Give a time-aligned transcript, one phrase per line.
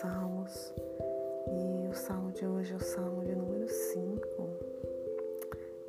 [0.00, 0.72] Salmos
[1.48, 4.20] e o salmo de hoje é o salmo de número 5.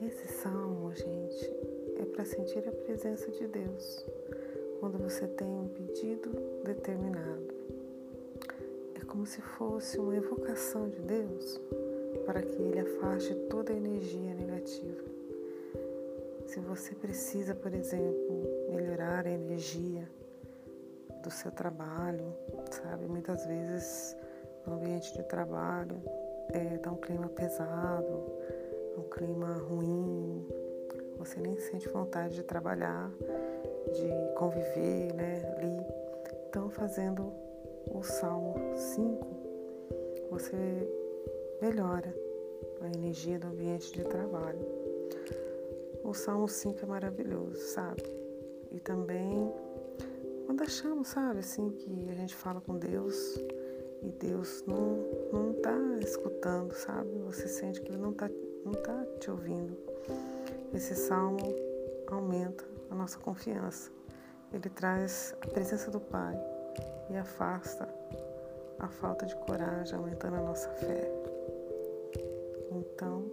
[0.01, 1.51] Esse salmo, gente,
[1.99, 4.03] é para sentir a presença de Deus
[4.79, 6.31] quando você tem um pedido
[6.63, 7.53] determinado.
[8.95, 11.61] É como se fosse uma evocação de Deus
[12.25, 15.03] para que Ele afaste toda a energia negativa.
[16.47, 20.09] Se você precisa, por exemplo, melhorar a energia,
[21.23, 22.35] do seu trabalho,
[22.69, 23.07] sabe?
[23.07, 24.15] Muitas vezes
[24.67, 26.01] no ambiente de trabalho
[26.49, 28.25] é, tá um clima pesado,
[28.97, 30.45] um clima ruim,
[31.17, 33.09] você nem sente vontade de trabalhar,
[33.93, 35.55] de conviver, né?
[35.57, 35.85] Ali.
[36.49, 37.31] Então, fazendo
[37.87, 39.27] o Salmo 5,
[40.29, 40.87] você
[41.61, 42.13] melhora
[42.81, 44.59] a energia do ambiente de trabalho.
[46.03, 48.03] O Salmo 5 é maravilhoso, sabe?
[48.71, 49.53] E também
[50.45, 53.35] quando achamos, sabe, assim, que a gente fala com Deus
[54.01, 54.97] e Deus não,
[55.31, 57.09] não tá escutando, sabe?
[57.25, 58.29] Você sente que Ele não tá,
[58.65, 59.77] não tá te ouvindo.
[60.73, 61.39] Esse salmo
[62.07, 63.91] aumenta a nossa confiança.
[64.51, 66.35] Ele traz a presença do Pai
[67.09, 67.87] e afasta
[68.79, 71.09] a falta de coragem, aumentando a nossa fé.
[72.71, 73.25] Então,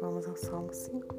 [0.00, 1.14] vamos ao Salmo 5.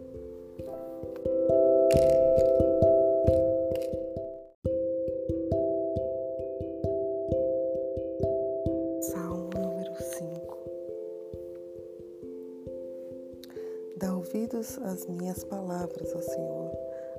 [13.97, 16.71] Dá ouvidos às minhas palavras, ó Senhor.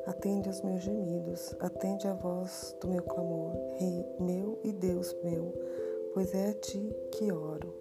[0.07, 5.55] Atende os meus gemidos, atende a voz do meu clamor, Rei meu e Deus meu,
[6.13, 7.73] pois é a ti que oro.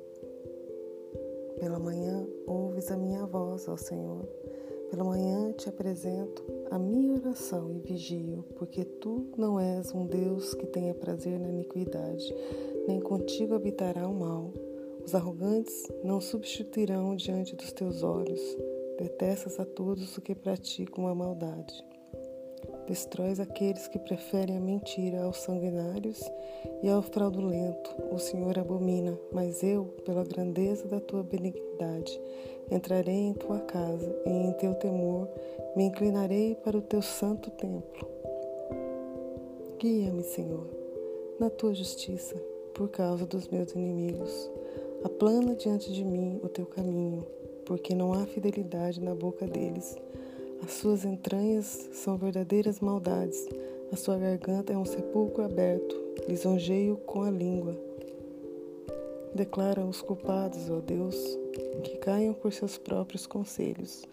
[1.60, 4.28] Pela manhã ouves a minha voz, ó Senhor.
[4.90, 10.54] Pela manhã te apresento a minha oração e vigio, porque tu não és um Deus
[10.54, 12.34] que tenha prazer na iniquidade,
[12.88, 14.54] nem contigo habitará o mal.
[15.04, 18.40] Os arrogantes não substituirão diante dos teus olhos.
[18.98, 21.84] Detestas a todos os que praticam a maldade.
[22.88, 26.22] Destróis aqueles que preferem a mentira aos sanguinários
[26.82, 27.90] e ao fraudulento.
[28.12, 32.20] O Senhor abomina, mas eu, pela grandeza da tua benignidade,
[32.70, 35.28] entrarei em tua casa e em teu temor
[35.76, 38.08] me inclinarei para o teu santo templo.
[39.80, 40.68] Guia-me, Senhor,
[41.40, 42.36] na tua justiça,
[42.74, 44.52] por causa dos meus inimigos.
[45.04, 47.26] Aplana diante de mim o teu caminho
[47.66, 49.98] porque não há fidelidade na boca deles.
[50.64, 53.48] As suas entranhas são verdadeiras maldades,
[53.92, 55.96] a sua garganta é um sepulcro aberto,
[56.28, 57.76] lisonjeio com a língua.
[59.36, 61.16] Declara os culpados, ó Deus,
[61.84, 64.04] que caiam por seus próprios conselhos.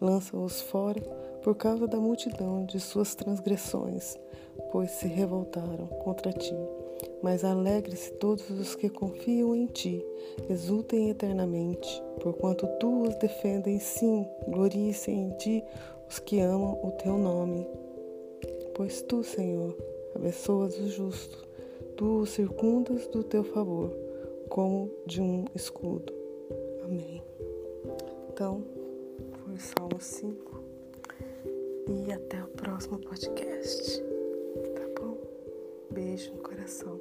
[0.00, 1.00] Lança-os fora
[1.42, 4.16] por causa da multidão de suas transgressões,
[4.72, 6.54] pois se revoltaram contra ti.
[7.22, 10.04] Mas alegre-se todos os que confiam em ti,
[10.50, 15.64] exultem eternamente, porquanto tu os defendes, sim, gloriem-se em ti
[16.08, 17.66] os que amam o teu nome.
[18.74, 19.76] Pois tu, Senhor,
[20.16, 21.46] abençoas o justo,
[21.96, 23.92] tu os circundas do teu favor,
[24.48, 26.12] como de um escudo.
[26.84, 27.22] Amém.
[28.32, 28.62] Então,
[29.44, 30.62] foi o Salmo 5
[31.88, 34.11] e até o próximo podcast.
[35.92, 36.98] Beijo no coração.